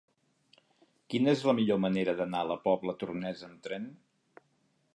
[1.13, 3.87] Quina és la millor manera d'anar a la Pobla Tornesa amb tren?